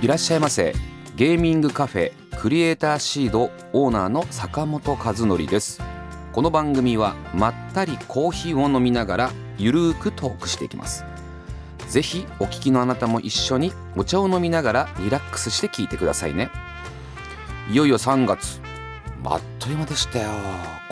[0.00, 0.76] いらっしゃいませ。
[1.16, 5.82] ゲーミングカフェクリエイターシードオーナーの坂本和則です。
[6.32, 11.04] この番組はまったりコーヒーを飲みながらゆるーくトークしていきます。
[11.88, 16.48] ぜひお聞きのあなたも一緒にお茶を飲みながらリラックスして聞いてくださいね。
[17.68, 18.60] いよいよ3月。
[19.24, 20.30] あっという間でしたよ。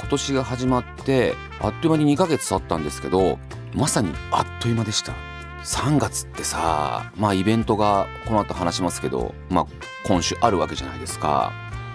[0.01, 3.39] 今年が始まってあっという間に2ヶ月経ったんですけど
[3.73, 5.13] まさにあっという間でした。
[5.67, 9.67] 3月ってさまあイベントがこの後話しますけどまあ
[10.07, 11.53] 今週あるわけじゃないですか。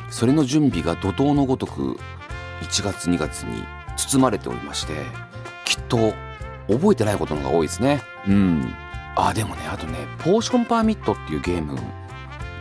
[0.09, 1.97] それの準備が怒涛のごとく
[2.61, 3.63] 1月2月に
[3.95, 4.93] 包まれておりまして
[5.63, 6.13] きっと
[6.67, 8.01] 覚えてないことのが多いですね。
[8.27, 8.73] うん。
[9.15, 11.77] あでもねあとねポーションパーミットっていうゲームう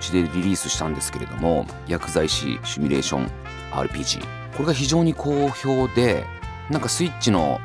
[0.00, 3.30] ちでリリースしたんですけれども薬剤師シミュレーション
[3.72, 4.20] RPG
[4.56, 6.24] これが非常に好評で
[6.70, 7.60] なんかスイッチの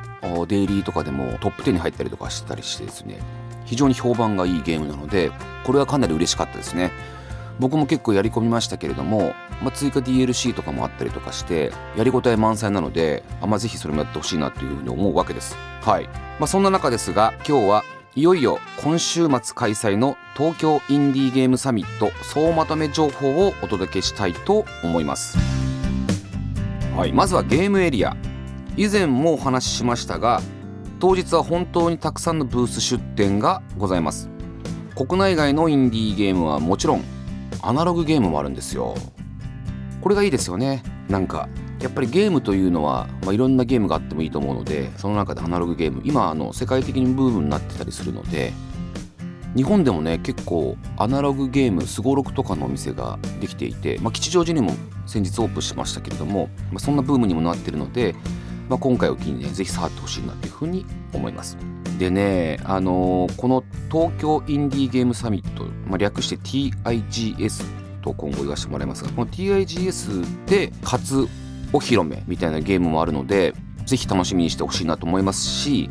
[0.48, 3.20] デイリーとかでもトップ10に入ったりとかしてたりしてですね
[3.66, 5.32] 非常に評判がいいゲームなので
[5.64, 6.92] これはかなり嬉しかったですね。
[7.58, 15.56] 僕も結構やり込みましたけれども、まあ、追加 DLC とかもあったりとかしてやりごたえ満載なのであ、まあ、ぜひそれもやってほしいなというふうに思うわけです。
[15.82, 17.84] はい、まあ、そんな中ですが今日は
[18.16, 25.38] いよいよ今週末開催の東京インディーゲームサミット総まとめ情報をお届けしたいと思います。
[26.96, 27.12] はい。
[27.12, 28.16] まずはゲームエリア。
[28.78, 30.42] 以前もお話ししましたが
[31.00, 34.30] 当日は本当にたくさんのブース出展がございます。
[34.96, 37.04] 国内外のインディーゲームはもちろん
[37.62, 38.96] アナログゲームもあるんですよ。
[40.02, 40.84] これがいいですよね。
[41.10, 41.50] なんか
[41.82, 48.54] やっぱりゲームというのは、まあ、いろんなゲームがあってもいいと思うのでその中でアナログゲーム今あの世界的にブームになってたりするので
[49.56, 54.74] 日本でもね結構アナログゲームすごろくとかのお店ができていて、まあ、吉祥寺にも
[55.06, 58.16] 先日オープンしましたけれども、まあ、そんなブームにもなってるので
[58.70, 61.58] まあ、今回を機にね、ぜひ触ってほしいなというふうに思います。
[62.00, 67.64] でね、あのー、この東京インディーゲームサミット、まあ、略して TIGS
[68.02, 71.28] と今後言わせてもらいますが、この TIGS で初
[71.72, 73.54] お披露目みたいなゲームもあるので、
[73.86, 75.90] ぜひ楽しみにしてほしいなと思いますし、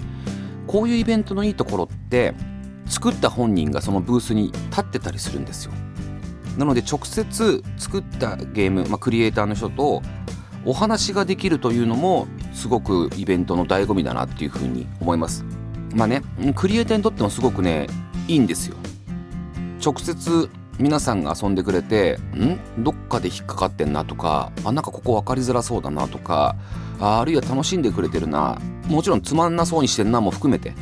[0.67, 2.35] こういうイベントのいいところって、
[2.87, 5.73] 作った本人がそのブースに立ってたりするんですよ。
[6.59, 10.03] なので直接作ったゲーム、まあ、クリエイターの人と
[10.65, 15.45] お話ができるというのもすごくイベントの醍醐味だなっていうふうに思います。
[15.95, 16.23] まあね
[16.57, 17.87] クリエイターにとってもすごくね
[18.27, 18.77] いいんですよ。
[19.85, 20.49] 直接
[20.79, 22.59] 皆さんが遊んでくれてん？
[22.83, 26.57] どっかで引っかかってんなとかあなんかここ分かりづらそうだなとか
[27.01, 28.59] ああるいは楽しんでくれてるな。
[28.89, 30.75] もちろんつまんなそうにしてんなも含めて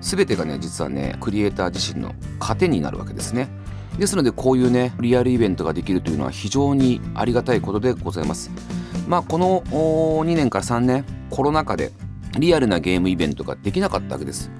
[0.00, 3.48] 全てがね実はねクリエイター自身の糧になるわけですね。
[3.98, 8.50] ですのでこういうねリアルイベントができるというのは非常にありがたいことでございます。
[9.06, 11.92] まあこの2年から3年コロナ禍で
[12.38, 14.50] リアルなゲームイベントができなかったわけです。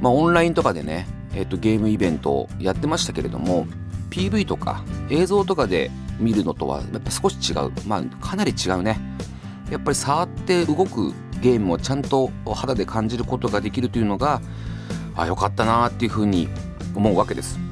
[0.00, 3.66] まあオンラインとかでね、えっと、ゲームイベントをやってましたけれども
[4.10, 7.72] PV とか映像とかで見るのとはやっぱ少し違う。
[7.86, 8.98] まあかなり違うね。
[9.70, 14.40] やっぱり触って動くゲームをちゃんと肌で感じることができるというのが
[15.16, 16.48] あよかったなっていうふうに
[16.94, 17.65] 思うわけです。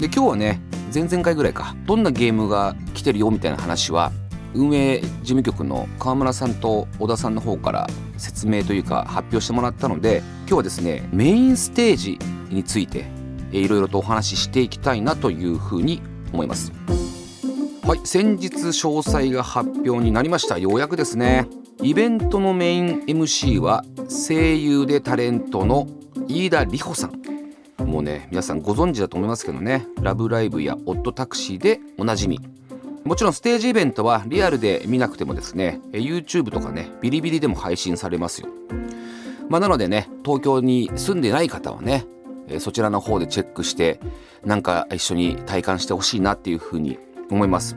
[0.00, 0.62] で今日はね
[0.92, 4.12] 前々回ぐらいかどんなゲームが来てるよみたいな話は
[4.54, 12.18] 運営事務局の川村さんと小田さんの方から説明というか発表してもらったので今日はですねメインステージ
[12.48, 13.04] について
[13.52, 16.00] いろいろとお話ししていきたいなというふうに
[16.32, 16.72] 思います。
[17.82, 20.58] はい先日詳細が発表になりました。
[20.58, 21.46] ようやくですね
[21.82, 25.88] イベントのメイン MC は声優でタレントの
[26.26, 27.29] 飯田里穂さん。
[27.90, 32.40] もうね皆さんご存知だと思いますけどね「ラブライブ!」や「オットタクシー」でおなじみ
[33.04, 38.48] もちろんステージイベントはリアルで見なくてもですね YouTube とかねビリビリでも配信されますよ
[39.48, 42.06] まあなのでね東京に住んでない方はね
[42.58, 43.98] そちらの方でチェックして
[44.44, 46.98] なんか一緒に体感してほしいなっていうふうに
[47.30, 47.76] 思います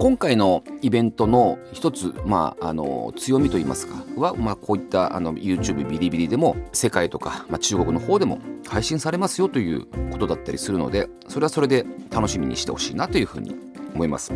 [0.00, 13.54] 今回のイベントの一つ、まあ、あの強みといいますかは、まあ、こういったあの YouTube ビリビリでも世界とか、まあ、中国の方でも配信されますよということだったりするのでそれはそれで楽しみにしてほしいなというふうに
[13.94, 14.32] 思います。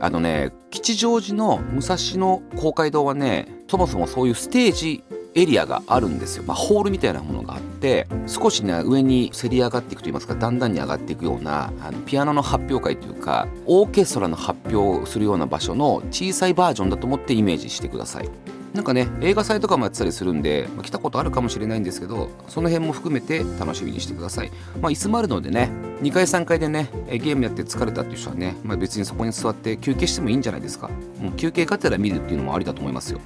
[0.00, 5.02] あのね吉祥寺の武蔵野公会堂はねそもそもそういうステージ
[5.34, 18.28] エリアがあるんですよ、まあ、ホールみたいなものがあって少しね上にせり上がっていくといいますかだんだんに上がっていくようなあのピアノの発表会というかオーケストラの発表をするような場所の小さいバージョンだと思ってイメージしてください。
[18.74, 24.50] なんかね映画祭とかもやってたりするんで、まあ、来たことあるかもしれないんですけどその辺も含めて楽しみにしてください。
[24.80, 25.70] まあ椅子もあるのでね
[26.02, 30.88] 2階3階でねゲームやって疲れたっていう人はね、まあ、別にそこに座って休憩してもいいんじゃないですか。
[31.20, 33.20] もう休憩がてら見るっていうのもありだと思いますよ。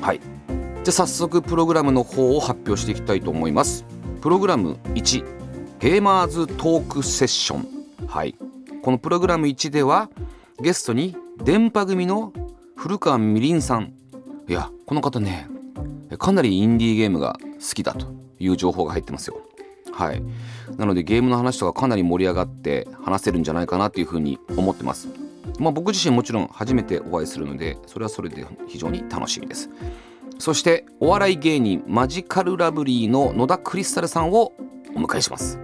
[0.00, 0.20] はい。
[0.88, 3.84] じゃあ早速プログラムの方を発表していきたいと思います。
[4.22, 5.22] プログラム1
[5.80, 8.06] ゲーマーズトークセッション。
[8.06, 8.34] はい。
[8.80, 10.08] このプログラム1では
[10.62, 11.14] ゲストに
[11.44, 12.32] 電波組の
[12.74, 13.92] 古川みりんさん。
[14.48, 15.46] いやこの方ね
[16.16, 18.06] かなりインディーゲームが好きだと
[18.38, 19.42] いう情報が入ってますよ。
[19.92, 20.22] はい。
[20.78, 25.08] なのでゲームの話とかかなり盛り上がって話せるんじゃないかなというふうに思ってます。
[25.58, 29.68] まあ僕自身もちろん初めてお会いするのでそれはそれで非常に楽しみです。
[30.38, 34.52] そしてお笑い芸人マジカルラブリーの野田クリスタルさんを
[34.94, 35.58] お迎えします。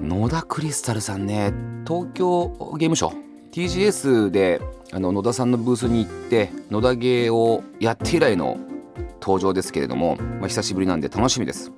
[0.00, 1.52] 野田クリスタルさんね
[1.86, 4.60] 東京ゲームショー TGS で
[4.92, 8.58] あの野田さんのブースに行って野田ゲーをやって以来の
[9.20, 11.72] 登場ですけれども、まあ、久しぶりなんで楽しみです。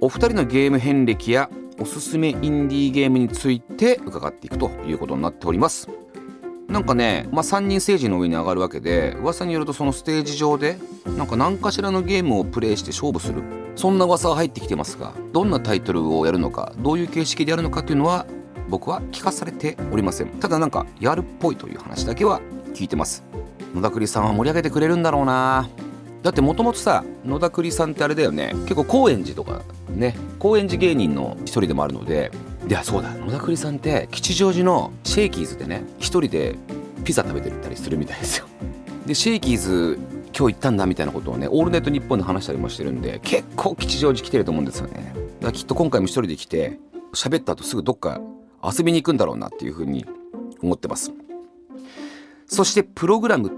[0.00, 1.50] お二人のゲーム遍歴や
[1.80, 5.88] おすすめインディーゲームについて伺っていくということになっております。
[6.68, 10.78] なんかね、まあ、3人ステージの上に上がるわけで噂によるとそのステージ上で
[11.16, 13.42] なんか何かしらのゲームをプレイして勝負する。
[13.76, 18.24] そんな噂が入ってきてますがどんなタイトルをやるのかどういう形式でやるのかというのは
[18.68, 20.28] 僕は聞かされておりません。
[20.28, 22.40] ただなんかやるっぽいという話だけは
[22.72, 23.22] 聞いてます。
[23.74, 25.68] 野田栗さんは盛り上げてくれるんだろうな。
[26.22, 28.52] だってもともとさ野田栗さんってあれだよね。
[28.62, 32.30] 結構高円寺とかね高円寺芸人の一人でもあるので
[32.66, 33.10] いやそうだ。
[33.10, 36.56] 野田栗さんって吉祥寺のシェイキーズでね一人で
[37.04, 38.46] ピザ食べてたりするみたいですよ。
[39.06, 39.98] でシェイキーズ
[40.36, 45.12] 今日行ったんだみたいなことをね「オールナイトニッポン」で話したりもしてるんで結構吉祥寺来てると思うんですよね。
[45.40, 46.78] だからきっと今回も一人で来て
[47.12, 48.20] 喋った後すぐどっか
[48.62, 50.06] 遊びに行くんだろうなっていうふうに
[50.62, 51.12] 思ってます。
[52.46, 53.52] そしてプログラム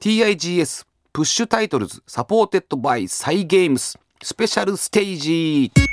[0.00, 3.98] 2TIGS プッシュタイトルズサポーテッドバイサイゲームス。
[4.22, 5.89] スペシャルステージ。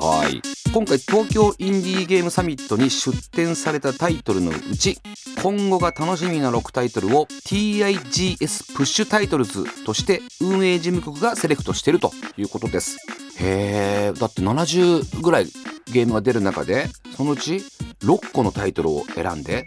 [0.00, 0.40] はい。
[0.72, 4.98] 今回東京インディーゲームサミットに出展されたタイトルのうち
[5.42, 12.98] 今後が楽しみな6タイトルを TIGS プッシュタイトルズとして運営事務局がセレクトしてるということです。
[13.40, 15.46] へえだって70ぐらい
[15.92, 17.62] ゲームが出る中でそのうち
[18.02, 19.66] 6個のタイトルを選んで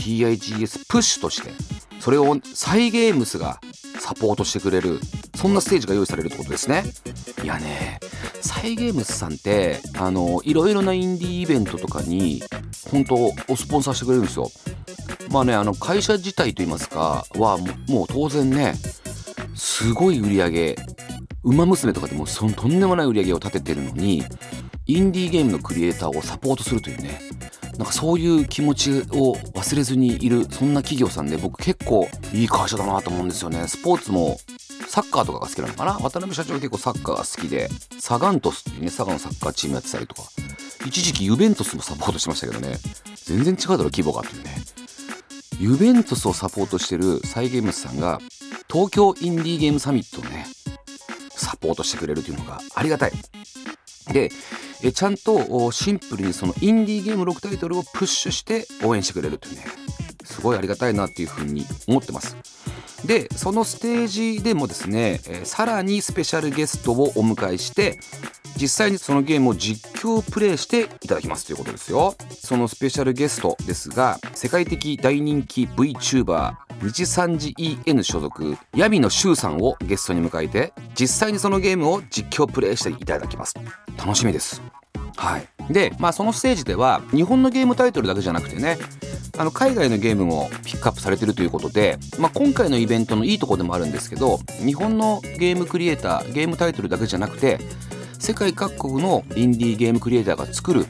[0.00, 1.50] TIGS プッシュとして
[2.00, 3.60] それをサイゲームスが
[3.98, 4.98] サポートしてくれる
[5.34, 6.84] そんなステージが用意されるってことですね。
[7.44, 8.00] いやね
[8.40, 12.42] サイゲームスさんってあのいろいろなインディーイベントとかに
[12.90, 13.14] 本当
[13.48, 14.50] おスポンサーしてくれるんですよ。
[15.30, 17.58] まあねあの会社自体といいますかは
[17.88, 18.74] もう当然ね
[19.54, 20.76] すごい売り上げ
[21.44, 24.24] ウマ娘とかでもそのとんでもない売り上げを立ててるのに
[24.86, 27.20] インディーゲームのクリエイターをサポートするというね
[27.80, 33.66] なんかそういう気持ちを忘れずにいるそんな企業さんで僕結構いい会社だなと思うんですよね。
[33.68, 34.38] スポーツも
[34.86, 35.94] サッカーとかが好きなのかな？
[35.94, 40.28] 渡辺社長結構サッカーが好きでサガントスっていうね佐賀のサッカーチームやってたりとか。
[40.84, 42.76] 一時期ユベントスもサポートしましたけどね。
[43.24, 44.56] 全然違うだろ規模がっていうね。
[45.58, 48.20] ユベントスをサポートしてるサイ・ゲームスさんが
[48.70, 50.44] 東京インディーゲームサミットをね
[51.30, 53.12] サポートしてくれるというのがありがたい。
[54.12, 54.30] で
[54.82, 59.64] えちゃんとシンプルにそのインディーゲーム6タイトルをプッシュして応援してくれるというね。
[60.24, 62.36] すごいありがたいなっていうふうに思ってます。
[63.04, 67.98] でそのステージでもですね、えさらにスペシャルゲストをお迎えして
[68.56, 72.14] 実際にそのゲームを実況プレイしていただきますということですよ。
[72.30, 83.54] そのスペシャルゲストですが世界的大人気 VTuber 日産寺 EN 所属闇野修さんをゲストに迎えて実際にそのゲームを実況プレイしていただきます。
[83.98, 84.62] 楽しみです。
[85.16, 85.48] はい。
[85.70, 88.78] でまあそのステージでは日本のゲームタイトルだけじゃなくてね
[89.38, 97.58] あの海外のゲームもピックアップされてるということで、まあ、今回のイベントのいいとこでもあるんですけど日本のゲームクリエイターゲームタイトルだけじゃなくて
[98.18, 100.84] 世界各国のインディーゲームクリエイターが作る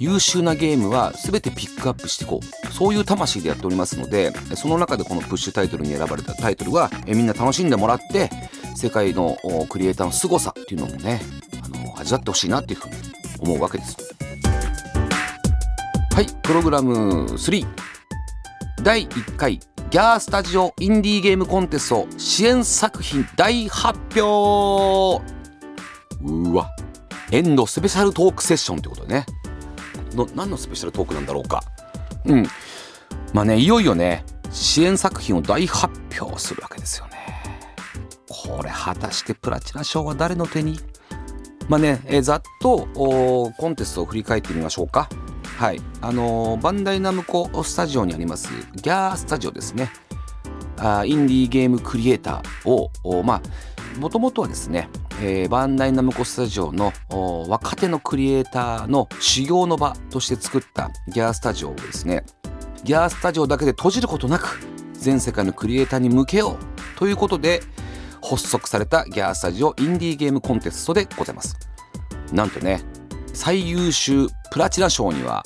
[0.00, 2.72] 優秀なゲームは全てピックアップしていこう。
[2.72, 8.30] そういう魂でやっておりますのでその中でこのプッシュタイトルに選ばれたタイトルはえみんな楽しんでもらって
[8.74, 9.36] 世界の
[9.68, 11.20] クリエイターの凄さっていうのもね
[11.62, 12.94] あの味わってほしいなっていうふうに
[13.40, 13.98] 思うわけです。
[16.14, 17.66] はいプログラム3
[18.82, 19.58] 第1回
[19.90, 25.22] ギャースタジオインディーゲームコンテスト支援作品大発表
[26.22, 26.70] うわ。
[27.32, 29.26] エンドスペシャルトークセッションってことでね。
[30.14, 31.62] の何のスペシャルトークなんだろうか。
[32.26, 32.46] うん。
[33.32, 37.12] まあねいよいよね支援作品を大発表するわけですよね。
[38.28, 40.78] これ果たしてプラチナ賞は誰の手に？
[41.68, 45.08] まあね、えー、ざっとコンテストを振り返ってみましょうか。
[45.58, 45.80] はい。
[46.00, 49.90] あのー、バンダイナムコスタジオにありますギャースタジオですね。
[50.78, 54.88] あインディーゲームクリエイターをまあもともとはですね、
[55.22, 56.92] えー、バンダイナムコスタジオの
[57.46, 62.24] 若手のクリエイターの修行の場として作ったギャースタジオをですね
[62.84, 64.58] ギャースタジオだけで閉じることなく
[64.94, 67.60] 全世界のクリエイターに向けようということで
[68.22, 71.56] 発足されたギャースタジオインディーゲームコンテストでございます。
[72.32, 72.82] なんとね
[73.34, 75.44] 最優秀プラチナ賞には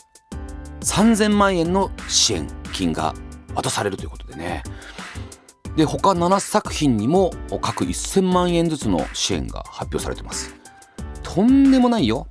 [0.82, 3.14] 3000万円の支援金が
[3.54, 4.62] 渡されるということでね。
[5.76, 10.54] で他7作品にも各1000万円ずつの支援が発表されてます。
[11.22, 12.26] とんでもないよ。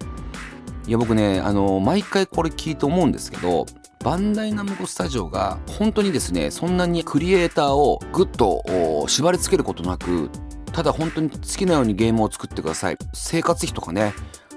[0.88, 3.66] いや僕ねあの毎回これ聞いて思うんですけど
[4.04, 8.64] バンダイナムコスタジオが本当にですねそんなにクリエイターをぐっと
[9.08, 10.30] 縛り付けることなく
[10.74, 12.98] ただ本当に好きなようにゲームを作ってください。
[13.14, 14.14] 生活費とかね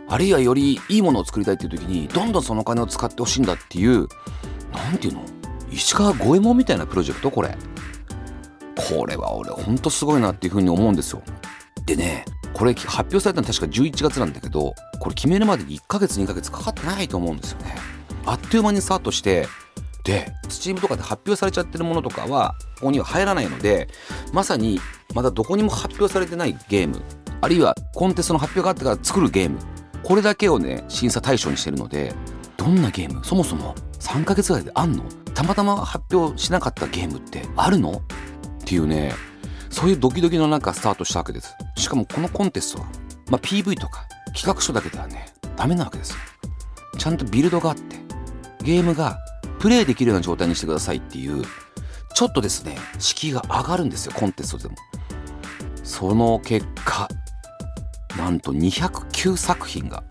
[0.09, 4.07] あるいはよりいいものを作りたいっていう時にどんどんそのお金を使ってほしいんだっていう
[4.73, 5.25] 何ていうの？
[5.71, 7.31] 石川五右衛門みたいなプロジェクト？
[7.31, 7.57] これ。
[8.76, 11.23] これは俺ほんとすごいなっていうふうに思うんですよ。
[11.87, 17.76] でねこれ発表されたの確か11月なんだけどこれ決めるまでに1ヶ月2ヶ月かかってないと思うんですよね。
[18.25, 19.47] あっという間にスタートして
[20.04, 23.88] で Steam とかで発表されちゃってるものとかはここには入らないので
[24.33, 24.80] まさに
[25.14, 27.02] まだどこにも発表されてないゲーム
[27.40, 29.59] あるいはコンテストの発表があってから作るゲーム
[30.02, 32.14] これだけをね審査対象にしてるので
[32.56, 35.04] どんなゲームそもそも3ヶ月ぐらいであんの？
[35.35, 38.02] たまたま発表しなかったゲームってあるの？
[38.66, 39.14] っていうね
[39.70, 41.54] そういうドキドキの中スタートしたわけです。
[41.76, 42.87] しかもこのコンテストは、
[43.30, 46.16] まあ、PV とか企画書だけではねダメなわけですよ。
[46.99, 47.96] ちゃんとビルドがあって
[48.64, 49.18] ゲームが
[49.61, 51.44] プレイできるような状態にしてくださいっていう
[52.14, 54.75] ちょっとですね敷居が上がるんですよコンテストでも。
[55.85, 57.08] その結果
[58.18, 60.02] なんと209作品が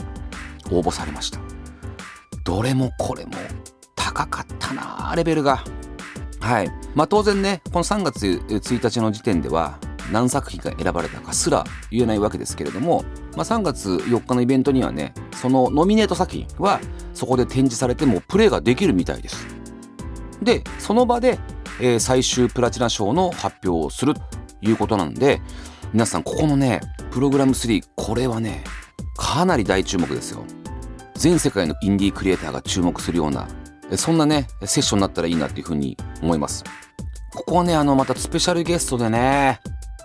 [0.72, 1.40] 応募されました。
[2.46, 3.34] どれもこれも
[3.96, 5.62] 高かったなレベルが。
[6.46, 6.72] はい。
[6.94, 9.80] まあ当然ねこの3月1日の時点では
[10.12, 13.04] 何作品が選ばれたかすら言えないわけですけれども、
[13.36, 16.80] まあ、3月4日のイベントにはねそのノミネート作品は
[17.16, 19.48] そこで展示されてもプレイができるみたいです。
[20.44, 21.40] でその場で、
[21.82, 24.22] えー、最終プラチナ賞の発表をすると
[24.62, 25.42] いうことなんで
[25.94, 28.64] 皆さんここのねプログラム3これはね
[29.18, 30.44] かなり大注目ですよ。
[31.16, 33.48] 全世界のインディークリエイターが注目するような
[33.96, 36.64] そんなねセッションになったらいいなっていうふうに思います。
[37.34, 39.60] ここはねあのまたスペシャルゲストでね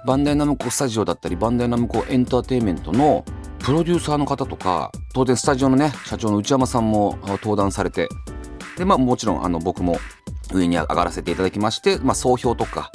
[0.07, 3.25] バンダイナムコスタジオだったりバンダイナムコエンターテインメントの
[3.59, 8.09] プロデューサーの方とか当然スタジオのね社長の内山さんも登壇されて
[8.77, 9.99] でまあもちろんあの僕も
[10.53, 12.91] 上に上がらせていただきまして、まあ、総評とか、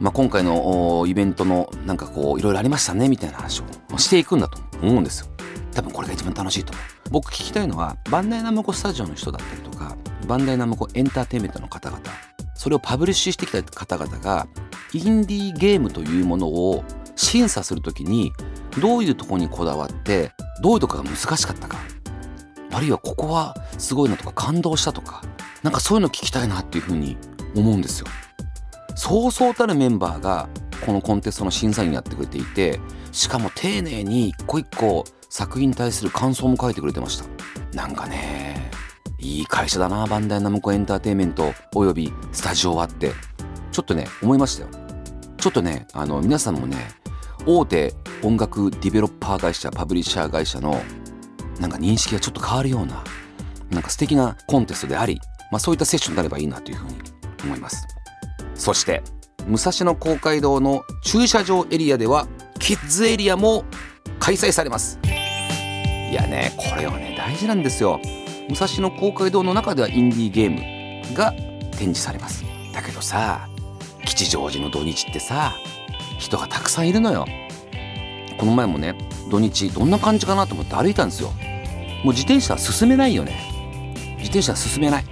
[0.00, 4.71] まあ、今回のイベントのなんかこういろいろありましたねみたいな話をしていくんだと。
[4.82, 5.26] 思うんですよ。
[5.72, 6.84] 多分これが一番楽しいと思う。
[7.10, 9.96] 僕聞きたいのはバンダイナムコスタジオの人だったりとか
[10.26, 12.02] バンダイナムコエンターテインメントの方々
[12.54, 14.46] それをパブリッシュしてきた方々が
[14.94, 16.84] インディーゲームというものを
[17.16, 18.32] 審査する時に
[18.80, 21.76] どういうとこにこだわってどういうとこが難しかったか
[22.70, 25.22] あるいはここはすごいなとか感動したとか
[25.62, 27.16] なんかそういうの聞きたいなっていうふうに
[27.54, 28.06] 思うんですよ。
[28.94, 30.48] そうそうたるメンバーが
[30.84, 32.80] このコンテストの審査員やってくれていて
[33.12, 37.26] しかも丁寧に一個一個作品に対する感想も書いてくれてました。
[37.76, 38.70] なんかね
[39.18, 41.52] いい会社だなバンダイナムコエンターテインメント。
[41.74, 43.12] およびスタジオはって。
[43.70, 44.68] ちょっとね思いましたよ。
[45.38, 46.76] ちょっとねあの皆さんもね
[47.46, 50.80] 大手音楽ディベロッパー会社パブリッシャー会社の
[51.58, 53.02] なんか認識がちょっと変わるような
[53.70, 55.18] なんか素敵なコンテストであり、
[55.50, 56.94] まあ、そういったセッションになればいいなというふうに
[57.44, 57.86] 思います。
[58.54, 59.02] そして
[59.48, 62.28] 武蔵野公会堂の駐車場エリアでは
[62.62, 63.64] キッズエリアも
[64.20, 65.00] 開催されます。
[65.04, 68.00] いやねこれはね大事なんですよ。
[68.48, 71.32] 武蔵野公会堂の中ではインディーゲームが
[71.72, 72.44] 展示されます。
[72.72, 73.48] だけどさ
[74.04, 75.54] 吉祥寺の土日ってさ
[76.20, 77.26] 人がたくさんいるのよ。
[78.38, 78.94] この前もね
[79.28, 81.32] 土日どんな感じかなと思って歩いたんですよ。
[82.04, 83.96] もう自転車進めないよね。
[84.18, 85.04] 自転車進めない。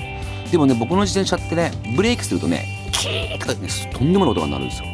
[0.52, 4.88] でもね僕の自転車ってねブレーキするとねキーとかねとんでもない音が鳴るんですよ。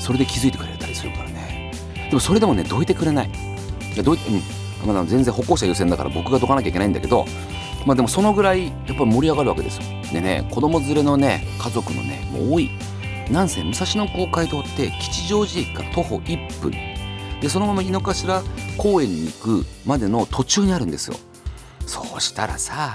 [0.00, 0.77] それで気づいてくれる。
[2.08, 3.30] でもそれでもねどいてくれない。
[4.02, 4.86] どいうん。
[4.86, 7.26] まだ全然歩行者優先だから僕がどかなきゃいけないんだけど
[7.84, 9.82] まあでもそのぐらいやっぱり盛り上がるわけですよ。
[10.12, 12.70] でね子供連れのね家族のねもう多い。
[13.30, 16.72] なんせ武蔵野公会堂って吉祥寺駅から徒歩1分。
[17.40, 18.42] でそのまま井の頭
[18.76, 21.16] 公園に行くまでの途中にあるんですよ。
[21.86, 22.94] そうしたらさ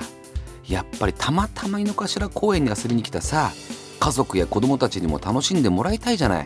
[0.67, 3.51] やっぱりたまたま井の頭公園に遊びに来たさ
[3.99, 6.45] 家族や子供たちにも楽しんでもらいたいじゃない。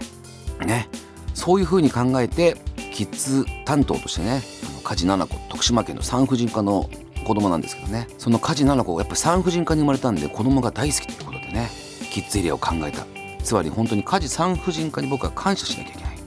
[0.65, 0.89] ね。
[0.91, 1.07] っ
[1.38, 2.58] そういう風に考えて
[2.91, 4.41] キッズ担当としてね
[4.84, 6.89] 梶七子徳島県の産婦人科の
[7.25, 8.08] 子供なんですけどね。
[8.17, 11.70] その梶七子がやっぱり産婦人科に生まれたんで子供が大好きということでね
[12.12, 13.06] キッズエリアを考えた。
[13.44, 16.17] つまり本当に家事産婦人科に僕は感謝しなきゃいけない。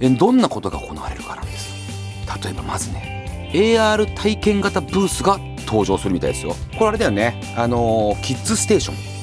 [0.00, 1.72] でどんなことが行われるかなんです
[2.42, 6.56] 例えばまずね AR 体験型ブースが登場するみたいですよ。
[6.76, 7.40] これあれだよね。
[7.56, 9.15] あのー、キッズステーション。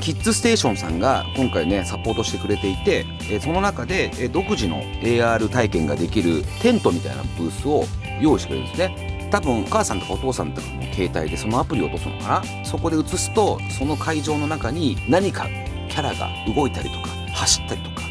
[0.00, 7.84] キッズステーションさんが今回ねサポートしてくれていて、えその中で、え独自の AR 体験ができるテントみたいなブースを
[8.20, 9.28] 用意してくれるんですね。
[9.30, 12.64] 多分お母さんとかお父さんとかの携帯でそのアプリを落とすのかな。
[12.64, 15.46] そこで映すとその会場の中に何か
[15.88, 18.02] キャラが動いたりとか走ったりとか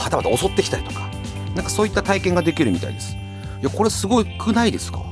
[0.00, 1.10] はたまた襲ってきたりとか
[1.54, 3.14] なんかそういった体験ができるみたいです。
[3.14, 5.02] いやこれすごくないですか？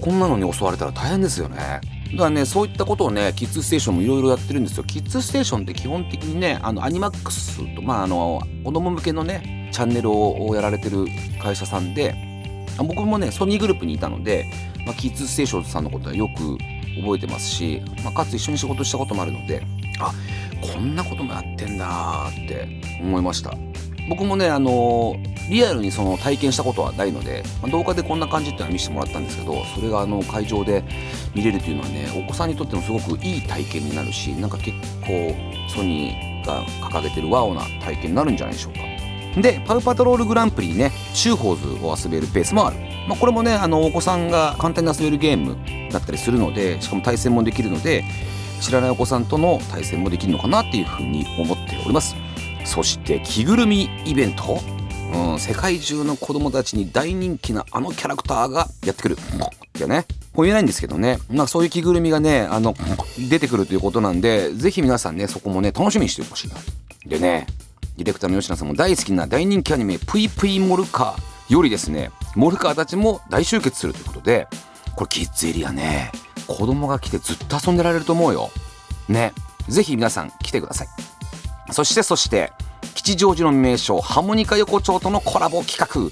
[0.00, 1.80] こんなのに襲われたら大変ですよね。
[2.12, 4.84] だからねそういったことをねキッズステーションもいろいろやってるんですよ。
[4.84, 11.06] キッズステーションって基本的にねあのアニマックスとまああの子供向けのねチャンネルをやられてる
[11.42, 12.14] 会社さんで
[12.78, 14.46] 僕もねソニーグループにいたので、
[14.84, 16.58] まあ、キッズステーションさんのことはよく
[17.00, 19.62] 覚えてますし、まあ、かつ一緒に仕事したこともあるので
[20.00, 20.12] あ
[20.74, 22.68] こんなこともやってんだって
[23.00, 23.54] 思いました。
[24.08, 25.16] 僕もねあの
[25.48, 30.82] リアルにその体験したことはないので、まあ、動画でこんな感じっていうのは見せてもらったんですけどそれがあの会場で
[31.34, 35.34] 見れるというのはねお子さんにとってもすごくいい体験になるしなんか結構
[35.68, 42.76] ソニーが掲げてるワオな体験になるんじゃないでしょうかでパウパトロールグランプリにねチューホーズを遊べるベースもある、
[43.08, 45.56] まあ、これもねあのお子さんが簡単に遊べるゲーム
[45.90, 48.04] だったりするのでしかも対戦もできるので
[48.60, 52.14] 知らないお子さんとの対戦もできるのかなっていうふうに思っております
[52.64, 54.60] そして着ぐるみイベント
[55.12, 59.16] うん、世界中の子供たちに大人気なあのキャラクターがやってくる。
[59.18, 59.18] っ
[59.72, 60.06] てね。
[60.34, 61.18] こう言えないんですけどね。
[61.30, 62.74] まあそういう着ぐるみがね、あの、
[63.28, 66.56] 出てくるということなんで、ぜひ皆さんね、そこもね、楽しみにしてほしいな。
[67.06, 67.46] でね、
[67.96, 74.48] ディレクターの吉野さんも大好きな大人気アニメ、ぷいぷいモルカーよりですね、モルカーたちも大集結するということで、
[74.96, 76.10] これキッズエリアね、
[76.46, 78.50] 子供が来てずっと遊んでられると思うよ。
[79.08, 79.32] ね。
[79.68, 80.88] ぜひ皆さん来てください。
[81.72, 82.52] そしてそして、
[82.94, 86.10] 吉祥寺の名所ハモニカ横丁とのコラボ企画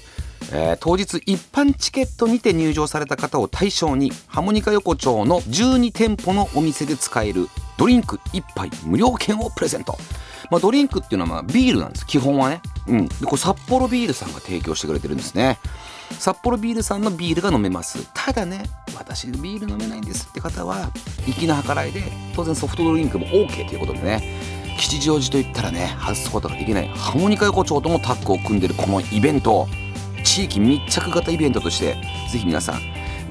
[0.53, 9.97] えー、当日一般チケットにて入場された方を対象にハモニカ横丁の12店舗のお店で使えるドリンク1杯無料券をプレゼント、
[10.51, 12.05] まあ、ドリンクっていうのはまあビールなんです。
[12.05, 15.57] 基本はね、うん、でこれ札幌ビールさんが提供してくれてるんですね。
[16.19, 18.07] 札幌ビールさんのビールが飲めます。
[18.13, 18.65] ただね
[18.97, 20.91] 私ビール飲めないんですって方は
[21.25, 22.03] 粋な計らいで
[22.35, 24.39] 当然ソフトドリンクも OK ということでね
[24.77, 29.67] 吉祥寺といったらね外すことができないハモニカ横丁ともタッグを組んでるこのイベント。
[30.31, 31.97] 地域密着型イベントとして
[32.31, 32.81] ぜひ皆さん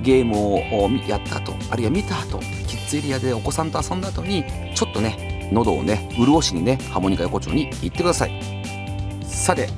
[0.03, 8.33] ゲームをやった後あるいは見た後キッズエリアでお子さんと遊んだ後にちょっとね喉をね潤しにねハモニカ横丁に行ってください。
[9.23, 9.69] さて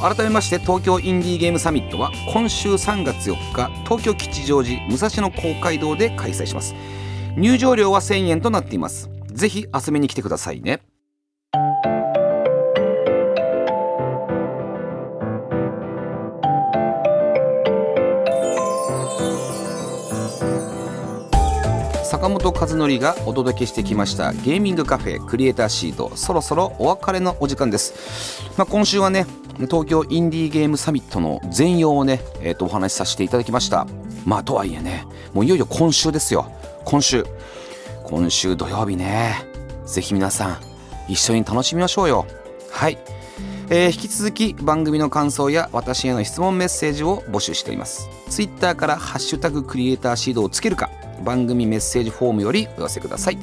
[0.00, 6.74] 改めまして東京インディーゲームサミットは今週3月4日東京吉祥寺武蔵野公会堂で開催します。
[7.36, 9.10] 入場料は1000円となっています。
[9.26, 10.80] ぜひ遊びに来てくださいね。
[22.30, 29.26] 本和則がお届けしてきましたゲーミングカフェクリエイターシートそろそろお別れのお時間です、まあ、今週はね
[29.66, 33.86] 東京インディーゲームサミットの全容をね、えー、とお話しさせていただきました。
[34.24, 36.50] まあとはいえねもういよいよ今週ですよ。
[36.84, 37.24] 今週。
[38.04, 39.44] 今週土曜日ね。
[39.84, 40.58] ぜひ皆さん
[41.08, 42.26] 一緒に楽しみましょうよ。
[42.70, 42.98] はい。
[43.68, 48.08] えー、引き続き番組の感想や私への質問メッセージを募集しています。
[48.28, 50.90] Twitter から「ハッシュタグクリエイターシード」をつけるか。
[51.22, 53.38] 番組メッセージフォームよりお寄せください。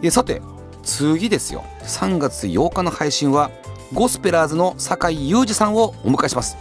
[0.00, 0.42] でさて
[0.82, 1.64] 次ですよ。
[1.82, 3.50] 3月8日の配信は
[3.92, 6.56] ゴスペラーズの酒井裕二さんをお迎えします。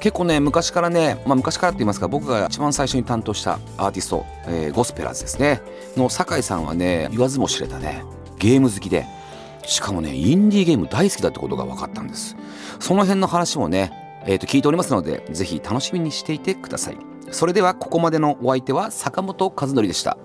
[0.00, 5.60] 結構ね昔からね、まあ、昔からって言いますか僕が一番最初に担当したアーティスト、えー、ゴスペラーズですね。
[5.96, 8.02] の酒井さんはね言わずも知れたね
[8.38, 9.06] ゲーム好きで。
[9.64, 12.36] しかもねインディーゲーム大好きだってことが分かったんです。
[12.80, 13.92] その辺の話もね、
[14.26, 17.11] えー、と聞いておりますのでぜひ楽しみにしていてください。
[17.32, 20.18] それではここまでのお相手は坂本和則でした。